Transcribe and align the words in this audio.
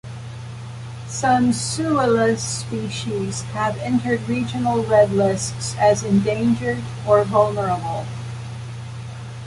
Some 1.05 1.51
"Suillus" 1.53 2.39
species 2.41 3.43
have 3.53 3.77
entered 3.81 4.27
regional 4.27 4.83
red 4.83 5.11
lists 5.11 5.75
as 5.77 6.01
endangered 6.03 6.81
or 7.07 7.23
vulnerable. 7.23 8.07